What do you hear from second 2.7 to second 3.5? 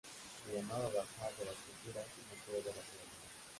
Migraciones.